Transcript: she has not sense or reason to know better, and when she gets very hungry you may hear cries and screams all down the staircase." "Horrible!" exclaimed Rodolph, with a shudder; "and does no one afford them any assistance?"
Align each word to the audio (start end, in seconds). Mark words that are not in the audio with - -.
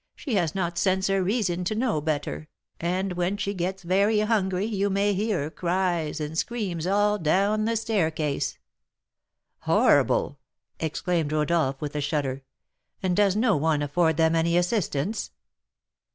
she 0.15 0.33
has 0.33 0.55
not 0.55 0.79
sense 0.79 1.11
or 1.11 1.21
reason 1.21 1.63
to 1.63 1.75
know 1.75 2.01
better, 2.01 2.47
and 2.79 3.13
when 3.13 3.37
she 3.37 3.53
gets 3.53 3.83
very 3.83 4.21
hungry 4.21 4.65
you 4.65 4.89
may 4.89 5.13
hear 5.13 5.51
cries 5.51 6.19
and 6.19 6.39
screams 6.39 6.87
all 6.87 7.19
down 7.19 7.65
the 7.65 7.75
staircase." 7.75 8.57
"Horrible!" 9.59 10.39
exclaimed 10.79 11.31
Rodolph, 11.31 11.79
with 11.81 11.95
a 11.95 12.01
shudder; 12.01 12.41
"and 13.03 13.15
does 13.15 13.35
no 13.35 13.55
one 13.55 13.83
afford 13.83 14.17
them 14.17 14.35
any 14.35 14.57
assistance?" 14.57 15.29